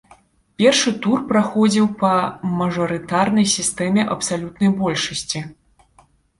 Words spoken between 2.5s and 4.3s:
мажарытарнай сістэме